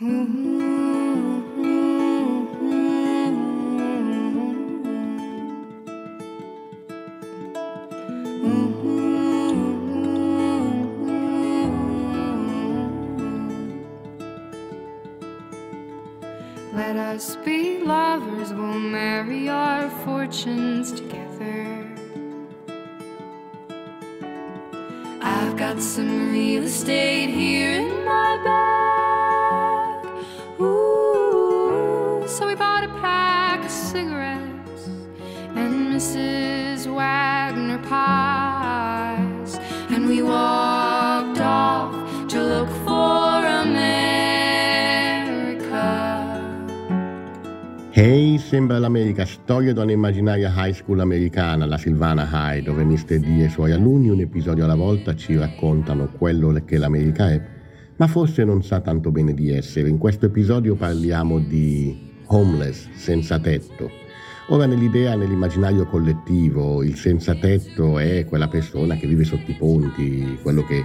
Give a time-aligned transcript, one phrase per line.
[0.00, 0.10] Let
[16.96, 21.88] us be lovers, we'll marry our fortunes together.
[25.22, 28.73] I've got some real estate here in my bag.
[35.94, 36.88] Mrs.
[36.88, 41.94] Wagner pies, and we walked off
[42.26, 44.02] to look for America.
[47.92, 53.20] Hey, sembra l'America, storia da un'immaginaria high school americana, la Silvana High, dove Mr.
[53.20, 57.40] D e i suoi alunni, un episodio alla volta, ci raccontano quello che l'America è,
[57.98, 59.88] ma forse non sa tanto bene di essere.
[59.90, 64.02] In questo episodio parliamo di homeless, senza tetto.
[64.48, 70.38] Ora nell'idea, nell'immaginario collettivo, il senza tetto è quella persona che vive sotto i ponti,
[70.42, 70.84] quello che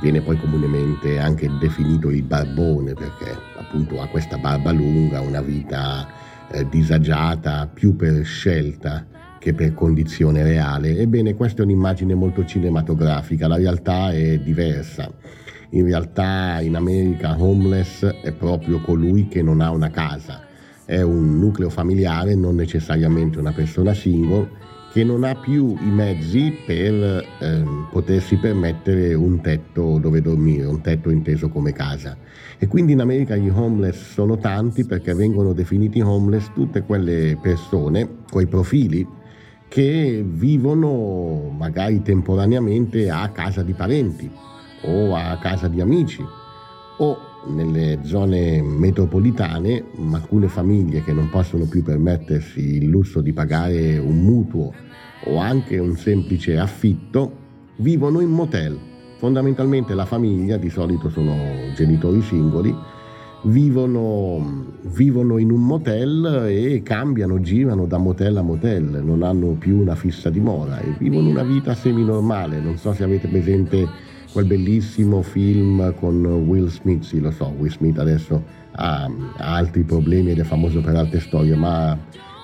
[0.00, 6.08] viene poi comunemente anche definito il barbone perché appunto ha questa barba lunga, una vita
[6.50, 9.06] eh, disagiata più per scelta
[9.38, 10.98] che per condizione reale.
[10.98, 15.08] Ebbene, questa è un'immagine molto cinematografica, la realtà è diversa.
[15.70, 20.45] In realtà in America homeless è proprio colui che non ha una casa,
[20.86, 24.48] è un nucleo familiare, non necessariamente una persona single,
[24.92, 26.94] che non ha più i mezzi per
[27.38, 32.16] eh, potersi permettere un tetto dove dormire, un tetto inteso come casa.
[32.56, 38.20] E quindi in America gli homeless sono tanti perché vengono definiti homeless tutte quelle persone
[38.30, 39.06] coi profili
[39.68, 44.30] che vivono magari temporaneamente a casa di parenti
[44.84, 46.24] o a casa di amici
[46.98, 53.98] o nelle zone metropolitane alcune famiglie che non possono più permettersi il lusso di pagare
[53.98, 54.72] un mutuo
[55.24, 57.44] o anche un semplice affitto
[57.76, 58.78] vivono in motel.
[59.18, 61.34] Fondamentalmente la famiglia, di solito sono
[61.74, 62.74] genitori singoli,
[63.44, 69.78] vivono, vivono in un motel e cambiano, girano da motel a motel, non hanno più
[69.78, 72.60] una fissa dimora e vivono una vita semi-normale.
[72.60, 73.86] Non so se avete presente
[74.36, 80.32] quel bellissimo film con Will Smith, sì lo so, Will Smith adesso ha, altri problemi
[80.32, 81.96] ed è famoso per altre storie, ma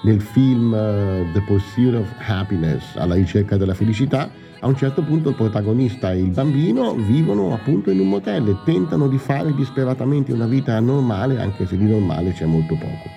[0.04, 4.30] nel film uh, The Pursuit of Happiness, alla ricerca della felicità,
[4.60, 8.56] a un certo punto il protagonista e il bambino vivono appunto in un motel e
[8.64, 13.10] tentano di fare disperatamente una vita normale, anche se di normale c'è molto poco.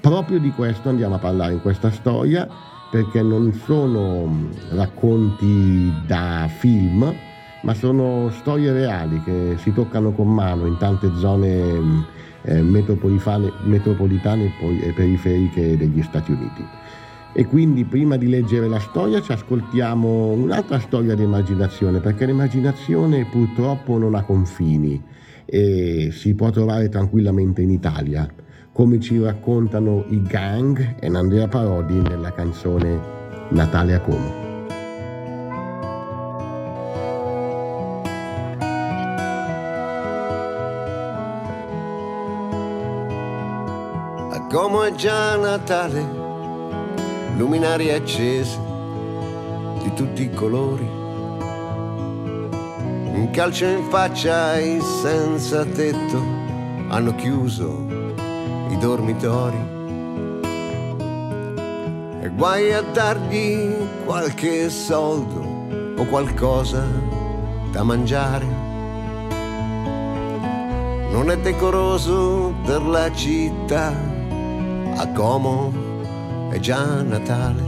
[0.00, 2.48] Proprio di questo andiamo a parlare in questa storia,
[2.88, 7.30] perché non sono racconti da film,
[7.62, 12.04] ma sono storie reali che si toccano con mano in tante zone
[12.42, 13.52] eh, metropolitane,
[14.80, 16.64] e periferiche degli Stati Uniti.
[17.34, 23.24] E quindi prima di leggere la storia ci ascoltiamo un'altra storia di immaginazione, perché l'imaginazione
[23.24, 25.02] purtroppo non ha confini
[25.46, 28.28] e si può trovare tranquillamente in Italia,
[28.72, 33.00] come ci raccontano i gang e Andrea Parodi nella canzone
[33.50, 34.51] Natale a Como.
[44.82, 46.00] È già Natale,
[47.36, 48.58] luminari accesi
[49.80, 50.84] di tutti i colori.
[53.12, 56.20] Un calcio in faccia ai senza tetto
[56.88, 57.86] hanno chiuso
[58.70, 59.56] i dormitori.
[62.20, 63.72] E guai a dargli
[64.04, 66.84] qualche soldo o qualcosa
[67.70, 68.46] da mangiare.
[71.12, 74.11] Non è decoroso per la città
[74.96, 75.72] a Como
[76.50, 77.62] è già Natale.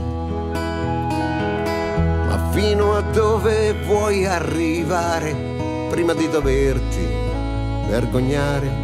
[2.27, 5.35] Ma fino a dove vuoi arrivare
[5.89, 7.07] prima di doverti
[7.87, 8.83] vergognare?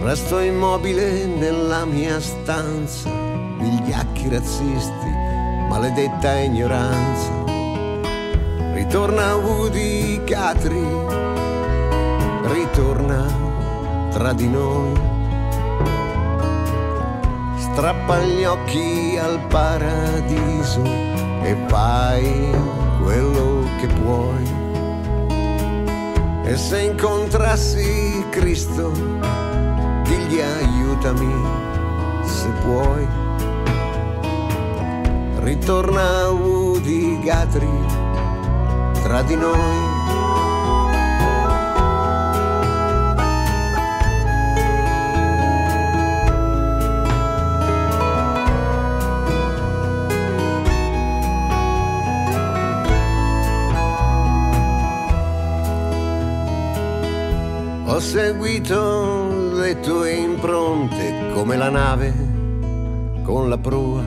[0.00, 3.10] Resto immobile nella mia stanza,
[3.58, 5.10] vigliacchi razzisti,
[5.68, 7.44] maledetta ignoranza.
[8.74, 11.06] Ritorna Woody Guthrie,
[12.42, 13.26] ritorna
[14.10, 15.16] tra di noi
[17.78, 22.50] strappa gli occhi al paradiso e fai
[23.00, 24.42] quello che puoi.
[26.42, 28.90] E se incontrassi Cristo,
[30.02, 31.32] digli aiutami
[32.24, 33.06] se puoi.
[35.36, 37.86] Ritorna Woody Guthrie
[39.04, 39.87] tra di noi.
[57.90, 62.12] Ho seguito le tue impronte come la nave
[63.24, 64.02] con la prua.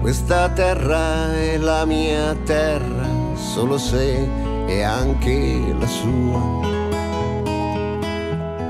[0.00, 4.28] Questa terra è la mia terra, solo se
[4.66, 6.40] è anche la sua.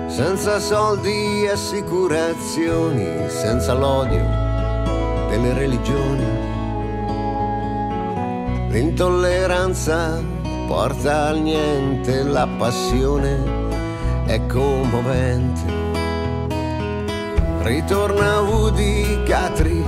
[0.08, 4.24] Senza soldi e assicurazioni, senza l'odio
[5.28, 6.48] delle religioni
[8.70, 10.39] L'intolleranza
[10.70, 13.42] porta al niente, la passione
[14.26, 15.66] è commovente.
[17.62, 19.84] Ritorna Woody Guthrie,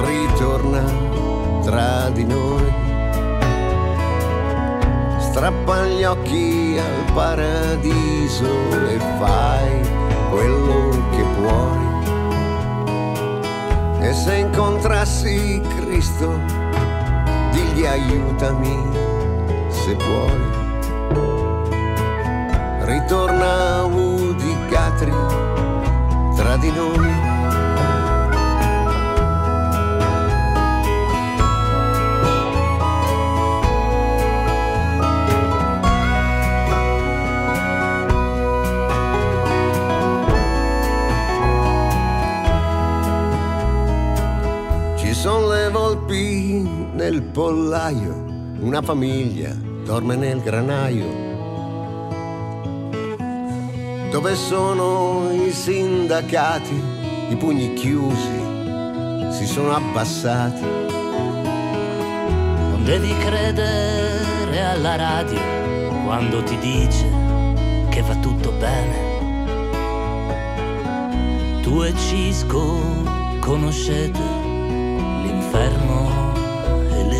[0.00, 0.82] ritorna
[1.62, 2.64] tra di noi.
[5.18, 8.50] Strappa gli occhi al paradiso
[8.88, 9.88] e fai
[10.30, 11.90] quello che puoi.
[14.00, 16.40] E se incontrassi Cristo,
[17.52, 19.01] digli aiutami
[19.84, 20.42] se puoi.
[22.84, 25.26] Ritorna Woody Guthrie
[26.36, 27.30] tra di noi.
[46.94, 48.14] nel pollaio,
[48.60, 51.04] una famiglia dorme nel granaio.
[54.10, 56.82] Dove sono i sindacati,
[57.28, 58.40] i pugni chiusi,
[59.32, 60.62] si sono abbassati.
[62.70, 65.40] Non devi credere alla radio
[66.06, 67.06] quando ti dice
[67.90, 69.10] che va tutto bene.
[71.60, 72.80] Tu e Cisco
[73.40, 74.20] conoscete
[75.22, 76.30] l'inferno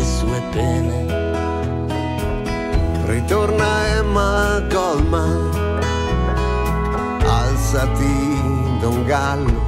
[0.03, 1.12] sue pene.
[3.13, 5.79] Ritorna Emma Goldman,
[7.23, 8.41] alzati
[8.79, 9.61] Don Gallo.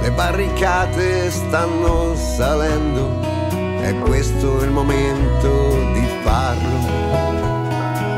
[0.00, 6.78] Le barricate stanno salendo, è questo il momento di farlo.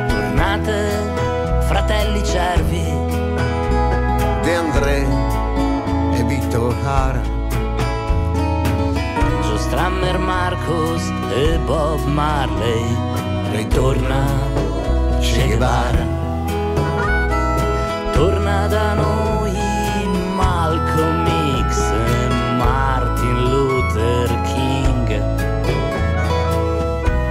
[0.06, 2.84] Tornate, fratelli cervi,
[4.42, 5.06] De André
[6.14, 7.35] e Vittor Hara
[9.76, 11.02] Strammer Marcos
[11.34, 12.82] e Bob Marley
[13.52, 14.24] ritorna
[15.20, 16.06] Che Guevara.
[18.12, 19.52] Torna da noi
[20.34, 21.26] Malcolm
[21.68, 25.22] X e Martin Luther King.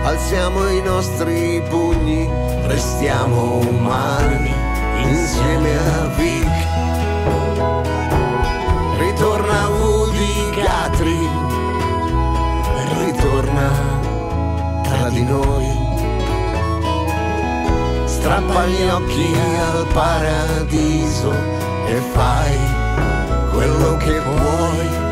[0.03, 2.29] Alziamo i nostri pugni
[2.67, 4.53] restiamo umani
[5.01, 6.64] insieme a Vic
[15.05, 15.65] tra di noi.
[18.05, 21.31] Strappa gli occhi al paradiso
[21.87, 22.57] e fai
[23.51, 25.04] quello che vuoi.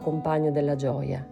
[0.00, 1.24] Compagno della gioia.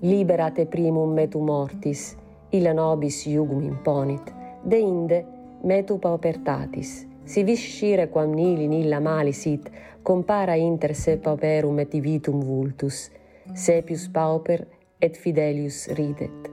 [0.00, 2.16] Liberate primum metu mortis,
[2.50, 4.32] illa nobis iugum imponit,
[4.62, 5.24] de inde
[5.62, 9.70] metu paupertatis, si viscire quam nili nilla mali sit,
[10.02, 13.10] compara inter se pauperum et vitum vultus,
[13.54, 14.66] sepius pauper
[14.98, 16.50] et fidelius ridet.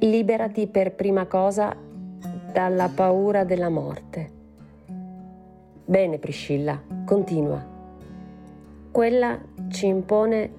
[0.00, 1.76] Liberati per prima cosa
[2.52, 4.30] dalla paura della morte.
[5.84, 7.79] Bene, Priscilla, continua
[8.90, 10.52] quella ci impone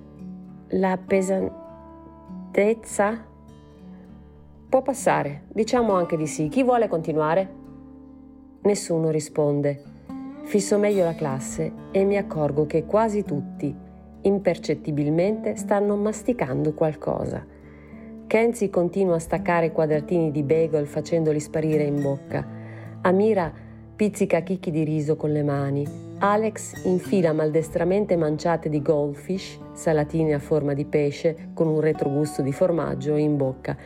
[0.69, 1.59] la pesantezza?
[4.69, 6.47] Può passare, diciamo anche di sì.
[6.47, 7.59] Chi vuole continuare?
[8.61, 9.83] Nessuno risponde.
[10.43, 13.75] Fisso meglio la classe e mi accorgo che quasi tutti,
[14.21, 17.45] impercettibilmente, stanno masticando qualcosa.
[18.27, 22.47] Kenzie continua a staccare quadratini di bagel facendoli sparire in bocca.
[23.01, 23.51] Amira
[24.01, 25.88] pizzica chicchi di riso con le mani.
[26.17, 32.51] Alex infila maldestramente manciate di goldfish, salatine a forma di pesce con un retrogusto di
[32.51, 33.77] formaggio, in bocca.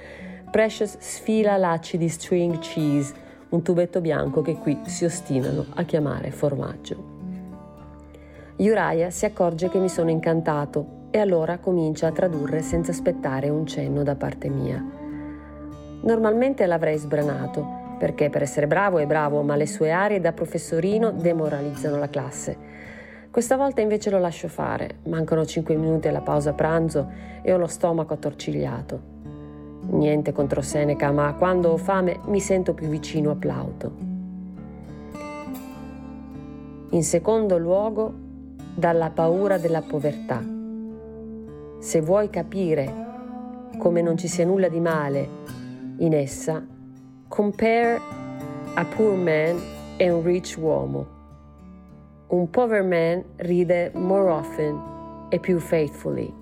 [0.49, 3.13] Precious sfila lacci di string cheese,
[3.49, 6.95] un tubetto bianco che qui si ostinano a chiamare formaggio.
[8.55, 13.67] Uriah si accorge che mi sono incantato e allora comincia a tradurre senza aspettare un
[13.67, 14.81] cenno da parte mia.
[16.03, 21.11] Normalmente l'avrei sbranato, perché per essere bravo è bravo, ma le sue arie da professorino
[21.11, 22.57] demoralizzano la classe.
[23.31, 27.09] Questa volta invece lo lascio fare, mancano 5 minuti alla pausa pranzo
[27.41, 29.13] e ho lo stomaco attorcigliato.
[29.87, 33.91] Niente contro Seneca, ma quando ho fame mi sento più vicino a Plauto.
[36.91, 38.13] In secondo luogo,
[38.73, 40.41] dalla paura della povertà.
[41.79, 43.03] Se vuoi capire
[43.77, 45.29] come non ci sia nulla di male
[45.97, 46.65] in essa,
[47.35, 47.99] compare
[48.75, 49.61] a poor man
[49.97, 51.05] e un rich uomo.
[52.27, 56.33] Un pover man ride more often e più faithfully.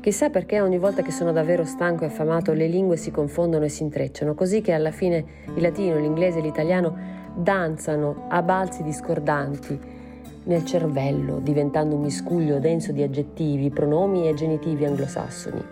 [0.00, 3.68] Chissà perché ogni volta che sono davvero stanco e affamato le lingue si confondono e
[3.68, 5.24] si intrecciano, così che alla fine
[5.54, 6.96] il latino, l'inglese e l'italiano
[7.34, 9.78] danzano a balzi discordanti
[10.44, 15.62] nel cervello, diventando un miscuglio denso di aggettivi, pronomi e genitivi anglosassoni.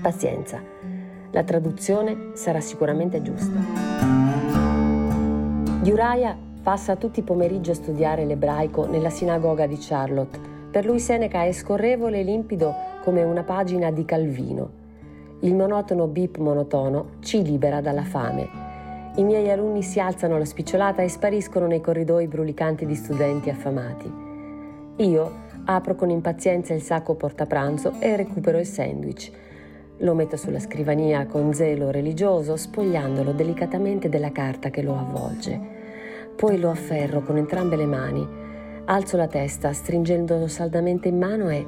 [0.00, 0.91] Pazienza,
[1.32, 3.58] la traduzione sarà sicuramente giusta.
[5.82, 10.38] Uriah passa tutti i pomeriggi a studiare l'ebraico nella sinagoga di Charlotte.
[10.70, 14.80] Per lui Seneca è scorrevole e limpido come una pagina di Calvino.
[15.40, 18.48] Il monotono bip monotono ci libera dalla fame.
[19.16, 24.10] I miei alunni si alzano alla spicciolata e spariscono nei corridoi brulicanti di studenti affamati.
[24.96, 25.32] Io
[25.64, 29.30] apro con impazienza il sacco portapranzo e recupero il sandwich.
[30.02, 35.60] Lo metto sulla scrivania con zelo religioso, spogliandolo delicatamente della carta che lo avvolge.
[36.34, 38.26] Poi lo afferro con entrambe le mani,
[38.86, 41.64] alzo la testa stringendolo saldamente in mano e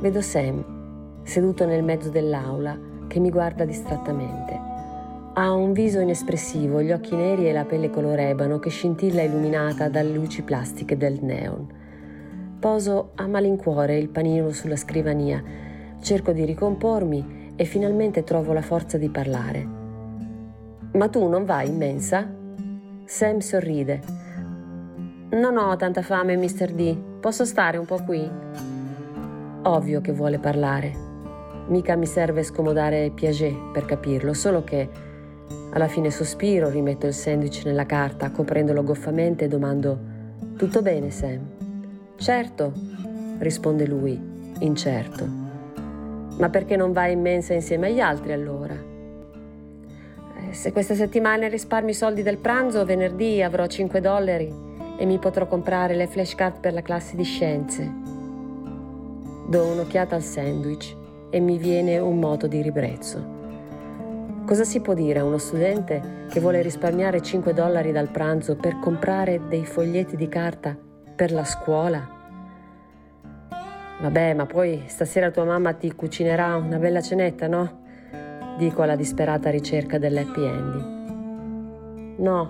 [0.00, 4.60] vedo Sam, seduto nel mezzo dell'aula, che mi guarda distrattamente.
[5.32, 9.88] Ha un viso inespressivo, gli occhi neri e la pelle color ebano che scintilla illuminata
[9.88, 11.66] dalle luci plastiche del neon.
[12.60, 15.68] Poso a malincuore il panino sulla scrivania,
[16.00, 19.66] cerco di ricompormi e finalmente trovo la forza di parlare.
[20.92, 22.28] Ma tu non vai in mensa?
[23.04, 24.00] Sam sorride.
[25.30, 26.72] Non ho tanta fame, Mr.
[26.72, 26.96] D.
[27.20, 28.28] Posso stare un po' qui?
[29.62, 31.08] Ovvio che vuole parlare.
[31.68, 34.88] Mica mi serve scomodare Piaget per capirlo, solo che
[35.72, 39.98] alla fine sospiro, rimetto il sandwich nella carta, coprendolo goffamente e domando:
[40.56, 41.40] Tutto bene, Sam?
[42.16, 42.72] Certo,
[43.38, 44.20] risponde lui,
[44.58, 45.39] incerto.
[46.40, 48.72] Ma perché non vai in mensa insieme agli altri allora?
[48.72, 54.50] Eh, se questa settimana risparmi i soldi del pranzo, venerdì avrò 5 dollari
[54.96, 57.92] e mi potrò comprare le flashcard per la classe di scienze.
[59.48, 60.96] Do un'occhiata al sandwich
[61.28, 63.38] e mi viene un moto di ribrezzo.
[64.46, 68.78] Cosa si può dire a uno studente che vuole risparmiare 5 dollari dal pranzo per
[68.78, 70.74] comprare dei foglietti di carta
[71.14, 72.19] per la scuola?
[74.00, 77.80] Vabbè, ma poi stasera tua mamma ti cucinerà una bella cenetta, no?
[78.56, 82.16] Dico alla disperata ricerca dell'happy ending.
[82.16, 82.48] No,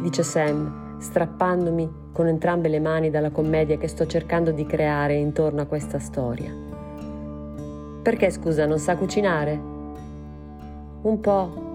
[0.00, 5.62] dice Sam, strappandomi con entrambe le mani dalla commedia che sto cercando di creare intorno
[5.62, 6.52] a questa storia.
[8.02, 9.60] Perché scusa, non sa cucinare?
[11.02, 11.66] Un po'.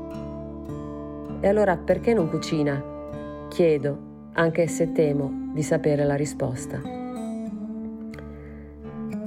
[1.42, 2.82] E allora perché non cucina?
[3.50, 3.98] Chiedo,
[4.34, 7.03] anche se temo di sapere la risposta.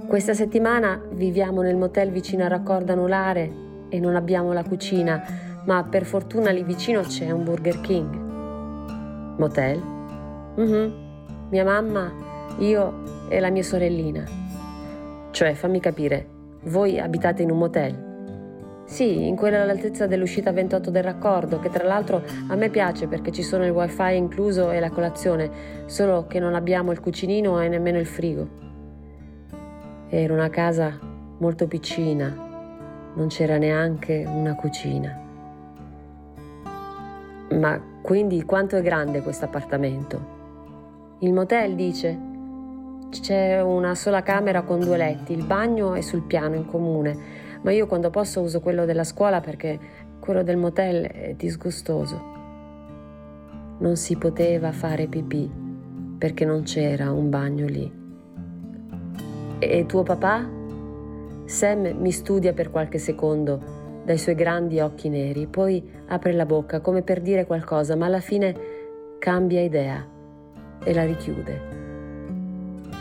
[0.07, 3.51] Questa settimana viviamo nel motel vicino a Raccordo Anulare
[3.89, 5.21] e non abbiamo la cucina,
[5.65, 8.15] ma per fortuna lì vicino c'è un Burger King.
[9.37, 9.83] Motel?
[10.55, 11.49] Mhm.
[11.51, 12.13] Mia mamma,
[12.59, 14.23] io e la mia sorellina.
[15.33, 16.29] Cioè, fammi capire,
[16.67, 18.05] voi abitate in un motel?
[18.85, 23.33] Sì, in quella all'altezza dell'uscita 28 del raccordo, che tra l'altro a me piace perché
[23.33, 25.51] ci sono il wifi incluso e la colazione,
[25.87, 28.66] solo che non abbiamo il cucinino e nemmeno il frigo.
[30.09, 30.99] Era una casa
[31.39, 32.29] molto piccina,
[33.15, 35.21] non c'era neanche una cucina.
[37.51, 40.35] Ma quindi quanto è grande questo appartamento?
[41.21, 42.19] Il motel dice
[43.11, 47.73] c'è una sola camera con due letti, il bagno è sul piano in comune ma
[47.73, 49.79] io quando posso uso quello della scuola perché
[50.21, 52.35] quello del motel è disgustoso.
[53.79, 55.51] Non si poteva fare pipì
[56.17, 57.96] perché non c'era un bagno lì.
[59.59, 60.47] E tuo papà?
[61.47, 66.81] Sam mi studia per qualche secondo dai suoi grandi occhi neri, poi apre la bocca
[66.81, 68.55] come per dire qualcosa, ma alla fine
[69.19, 70.07] cambia idea
[70.85, 71.61] e la richiude.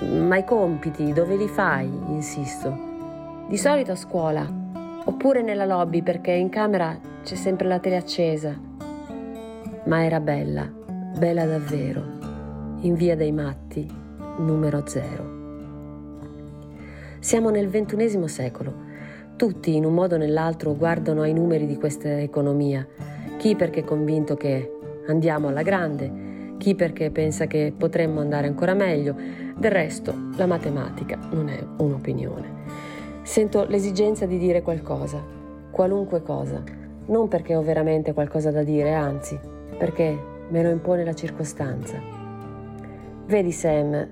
[0.02, 1.86] Ma i compiti dove li fai?
[2.08, 2.76] insisto.
[3.48, 4.48] Di solito a scuola,
[5.06, 8.58] oppure nella lobby perché in camera c'è sempre la tele accesa.
[9.84, 10.68] Ma era bella,
[11.18, 12.04] bella davvero,
[12.80, 13.88] in via dei matti,
[14.38, 15.35] numero zero.
[17.26, 18.72] Siamo nel ventunesimo secolo
[19.36, 22.88] tutti, in un modo o nell'altro, guardano ai numeri di questa economia.
[23.38, 24.72] Chi perché è convinto che
[25.08, 29.16] andiamo alla grande, chi perché pensa che potremmo andare ancora meglio.
[29.58, 32.48] Del resto, la matematica non è un'opinione.
[33.24, 35.20] Sento l'esigenza di dire qualcosa,
[35.72, 36.62] qualunque cosa,
[37.08, 39.36] non perché ho veramente qualcosa da dire, anzi,
[39.80, 40.16] perché
[40.50, 42.00] me lo impone la circostanza.
[43.26, 44.10] Vedi Sam,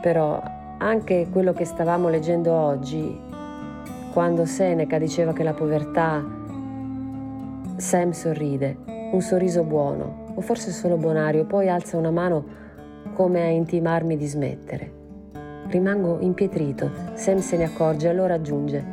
[0.00, 3.32] però anche quello che stavamo leggendo oggi
[4.12, 6.42] quando Seneca diceva che la povertà...
[7.76, 8.76] Sam sorride,
[9.10, 12.44] un sorriso buono, o forse solo bonario, poi alza una mano
[13.14, 14.92] come a intimarmi di smettere.
[15.66, 18.84] Rimango impietrito, Sam se ne accorge, allora aggiunge.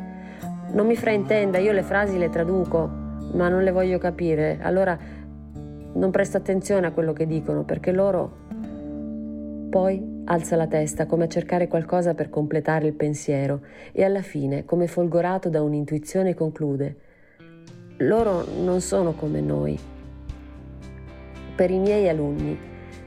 [0.72, 2.90] Non mi fraintenda, io le frasi le traduco,
[3.34, 4.98] ma non le voglio capire, allora
[5.92, 8.40] non presto attenzione a quello che dicono, perché loro...
[9.70, 14.64] Poi Alza la testa come a cercare qualcosa per completare il pensiero e alla fine,
[14.64, 16.96] come folgorato da un'intuizione, conclude.
[17.98, 19.76] Loro non sono come noi.
[21.56, 22.56] Per i miei alunni,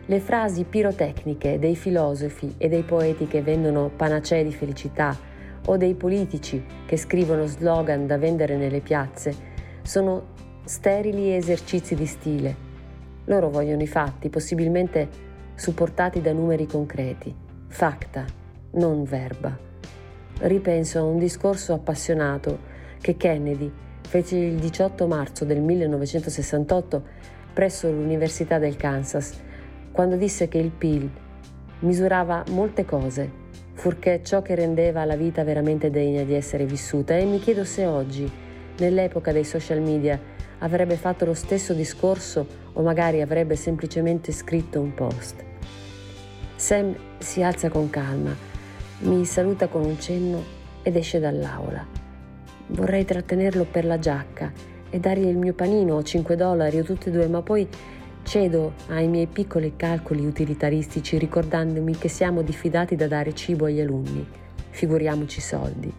[0.05, 5.17] le frasi pirotecniche dei filosofi e dei poeti che vendono panacee di felicità
[5.67, 9.53] o dei politici che scrivono slogan da vendere nelle piazze
[9.83, 10.33] sono
[10.65, 12.55] sterili esercizi di stile.
[13.25, 15.24] Loro vogliono i fatti, possibilmente
[15.55, 17.33] supportati da numeri concreti,
[17.67, 18.25] facta,
[18.71, 19.57] non verba.
[20.39, 22.59] Ripenso a un discorso appassionato
[22.99, 23.71] che Kennedy
[24.07, 27.03] fece il 18 marzo del 1968
[27.53, 29.41] presso l'Università del Kansas,
[29.91, 31.09] quando disse che il PIL
[31.79, 33.31] misurava molte cose,
[33.73, 37.85] furché ciò che rendeva la vita veramente degna di essere vissuta, e mi chiedo se
[37.85, 38.29] oggi,
[38.77, 40.19] nell'epoca dei social media,
[40.59, 45.43] avrebbe fatto lo stesso discorso o magari avrebbe semplicemente scritto un post.
[46.65, 48.35] Sam si alza con calma,
[49.01, 50.43] mi saluta con un cenno
[50.81, 51.85] ed esce dall'aula.
[52.69, 54.51] Vorrei trattenerlo per la giacca
[54.89, 57.67] e dargli il mio panino, 5 dollari o tutti e due, ma poi
[58.23, 64.27] cedo ai miei piccoli calcoli utilitaristici ricordandomi che siamo diffidati da dare cibo agli alunni,
[64.71, 65.93] figuriamoci soldi.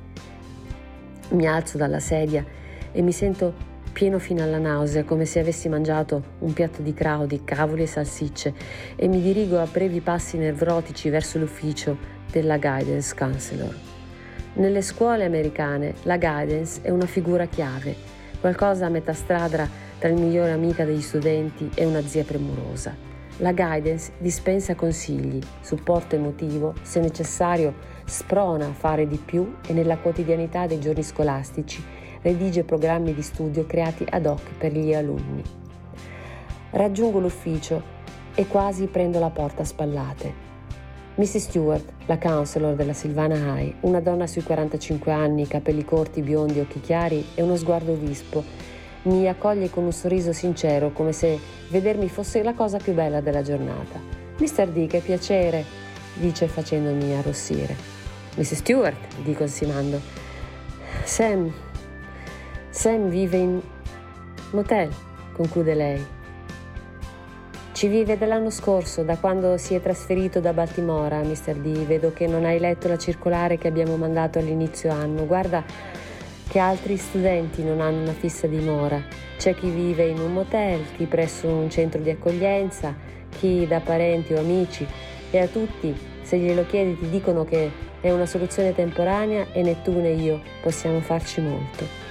[1.29, 2.45] Mi alzo dalla sedia
[2.91, 3.55] e mi sento
[3.97, 8.53] pieno fino alla nausea, come se avessi mangiato un piatto di craudi, cavoli e salsicce,
[8.95, 11.97] e mi dirigo a brevi passi nevrotici verso l'ufficio
[12.31, 13.75] della guidance counselor.
[14.57, 17.97] Nelle scuole americane la guidance è una figura chiave,
[18.39, 19.67] qualcosa a metà strada
[19.99, 22.95] tra il migliore amica degli studenti e una zia premurosa.
[23.39, 27.73] La guidance dispensa consigli, supporto emotivo, se necessario
[28.05, 33.67] sprona a fare di più e nella quotidianità dei giorni scolastici redige programmi di studio
[33.67, 35.45] creati ad hoc per gli alunni.
[36.71, 37.81] Raggiungo l'ufficio
[38.35, 40.45] e quasi prendo la porta a spallate.
[41.15, 41.37] Mrs.
[41.37, 46.81] Stewart, la counselor della Silvana High, una donna sui 45 anni, capelli corti, biondi, occhi
[46.81, 48.43] chiari e uno sguardo vispo,
[49.03, 51.39] mi accoglie con un sorriso sincero, come se
[51.71, 54.01] vedermi fosse la cosa più bella della giornata.
[54.39, 54.67] Mr.
[54.67, 55.65] D, che piacere,
[56.15, 57.77] dice facendomi arrossire.
[58.35, 58.55] Mrs.
[58.55, 60.01] Stewart, dico insimando.
[61.05, 61.53] Sam,
[62.77, 63.61] Sam vive in
[64.51, 64.91] motel,
[65.33, 66.07] conclude lei.
[67.73, 71.55] Ci vive dall'anno scorso, da quando si è trasferito da Baltimora, Mr.
[71.55, 71.87] D.
[71.87, 75.25] Vedo che non hai letto la circolare che abbiamo mandato all'inizio anno.
[75.25, 75.65] Guarda
[76.47, 79.03] che altri studenti non hanno una fissa dimora.
[79.39, 82.95] C'è chi vive in un motel, chi presso un centro di accoglienza,
[83.39, 84.87] chi da parenti o amici.
[85.31, 87.71] E a tutti, se glielo chiedi, ti dicono che
[88.03, 92.06] è una soluzione temporanea e né tu né io possiamo farci molto.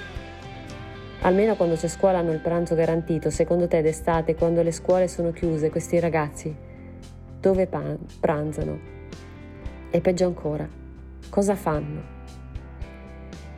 [1.26, 3.32] Almeno quando c'è scuola hanno il pranzo garantito.
[3.32, 6.56] Secondo te d'estate, quando le scuole sono chiuse, questi ragazzi
[7.40, 8.80] dove pan- pranzano?
[9.90, 10.70] E peggio ancora,
[11.30, 12.14] cosa fanno?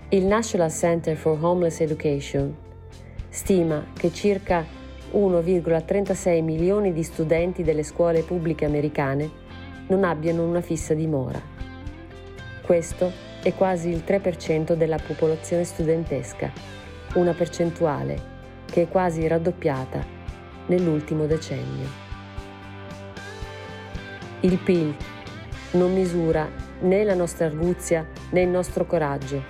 [0.10, 2.56] Il National Center for Homeless Education
[3.28, 4.66] stima che circa
[5.12, 9.30] 1,36 milioni di studenti delle scuole pubbliche americane
[9.88, 11.42] non abbiano una fissa dimora.
[12.62, 13.12] Questo
[13.44, 16.78] è quasi il 3% della popolazione studentesca
[17.18, 20.06] una percentuale che è quasi raddoppiata
[20.68, 22.06] nell'ultimo decennio.
[24.42, 24.96] Il PIL
[25.72, 26.48] non misura
[26.82, 29.42] né la nostra arguzia né il nostro coraggio,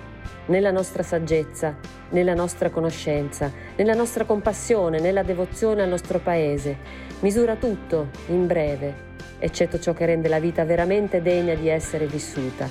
[0.46, 1.76] nella nostra saggezza,
[2.10, 6.76] nella nostra conoscenza, nella nostra compassione, nella devozione al nostro paese.
[7.20, 9.06] Misura tutto, in breve,
[9.38, 12.66] eccetto ciò che rende la vita veramente degna di essere vissuta.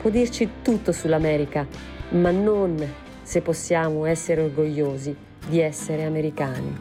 [0.00, 1.66] Può dirci tutto sull'America,
[2.10, 5.16] ma non se possiamo essere orgogliosi
[5.46, 6.76] di essere americani.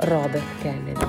[0.00, 1.06] Robert Kennedy.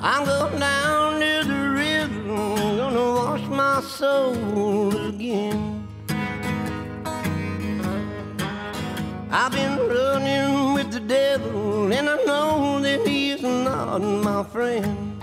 [0.00, 5.86] I'm going down to the river, gonna wash my soul again.
[9.30, 15.18] I've been running with the devil, and I know that he's not my friend.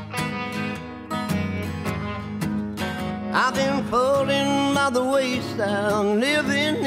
[3.38, 6.85] I've been falling by the wayside, living in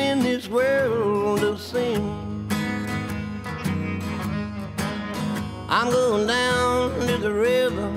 [0.50, 2.48] world of sin.
[5.68, 7.90] I'm going down to the river,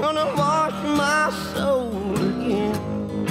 [0.00, 3.26] gonna wash my soul again.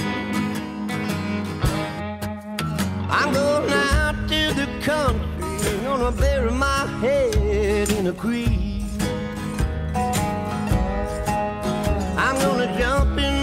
[3.08, 5.36] I'm going out to the country
[5.84, 8.82] gonna bury my head in a creek.
[12.18, 13.35] I'm gonna jump in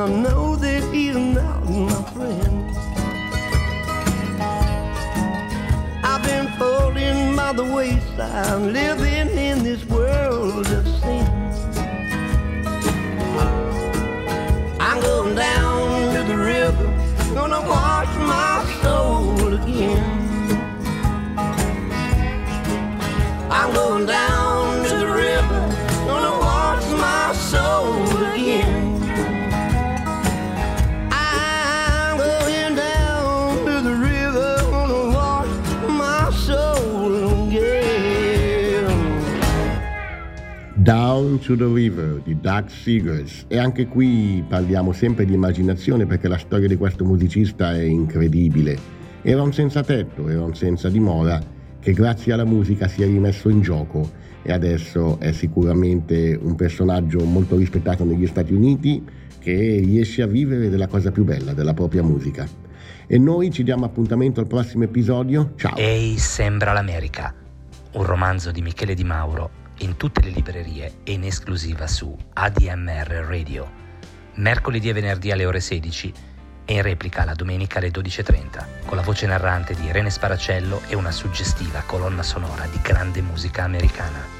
[0.00, 2.70] I know that he's not my friend.
[6.02, 9.09] I've been falling by the wayside, living.
[40.90, 46.36] To the River di Doug Seegers e anche qui parliamo sempre di immaginazione perché la
[46.36, 48.76] storia di questo musicista è incredibile.
[49.22, 51.40] Era un senza tetto, era un senza dimora
[51.78, 54.10] che grazie alla musica si è rimesso in gioco
[54.42, 59.04] e adesso è sicuramente un personaggio molto rispettato negli Stati Uniti
[59.38, 62.48] che riesce a vivere della cosa più bella, della propria musica.
[63.06, 65.52] E noi ci diamo appuntamento al prossimo episodio.
[65.54, 65.76] Ciao!
[65.76, 67.32] Ehi, sembra l'America.
[67.92, 73.24] Un romanzo di Michele Di Mauro in tutte le librerie e in esclusiva su ADMR
[73.28, 73.70] Radio.
[74.34, 76.12] mercoledì e venerdì alle ore 16
[76.64, 80.94] e in replica la domenica alle 12.30, con la voce narrante di Irene Sparacello e
[80.94, 84.39] una suggestiva colonna sonora di grande musica americana.